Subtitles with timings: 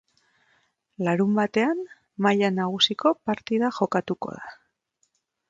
[1.07, 1.83] Larunbatean
[2.27, 4.51] maila nagusiko partida jokatuko da.